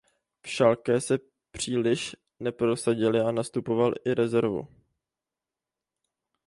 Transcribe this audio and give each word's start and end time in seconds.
V 0.45 0.49
Schalke 0.49 1.01
se 1.01 1.17
příliš 1.51 2.15
neprosadil 2.39 3.27
a 3.27 3.31
nastupoval 3.31 3.93
i 4.05 4.13
rezervu. 4.13 4.67